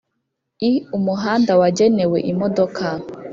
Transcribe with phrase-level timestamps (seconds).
[0.69, 2.85] iumuhanda wagenewe imodoka